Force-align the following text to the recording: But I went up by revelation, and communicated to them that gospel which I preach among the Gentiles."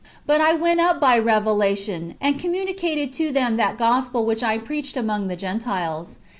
But 0.25 0.41
I 0.41 0.53
went 0.53 0.79
up 0.79 0.99
by 0.99 1.19
revelation, 1.19 2.15
and 2.19 2.39
communicated 2.39 3.13
to 3.13 3.31
them 3.31 3.57
that 3.57 3.77
gospel 3.77 4.25
which 4.25 4.41
I 4.41 4.57
preach 4.57 4.97
among 4.97 5.27
the 5.27 5.35
Gentiles." 5.35 6.17